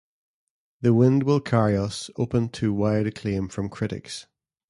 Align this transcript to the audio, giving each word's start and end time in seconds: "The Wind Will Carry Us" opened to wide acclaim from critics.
"The 0.81 0.95
Wind 0.95 1.21
Will 1.21 1.39
Carry 1.39 1.77
Us" 1.77 2.09
opened 2.15 2.53
to 2.53 2.73
wide 2.73 3.05
acclaim 3.05 3.49
from 3.49 3.69
critics. 3.69 4.25